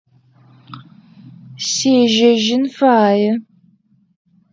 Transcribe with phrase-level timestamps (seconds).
[1.69, 3.31] Сежьэжьын фае.